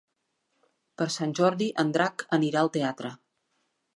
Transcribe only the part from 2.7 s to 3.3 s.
teatre.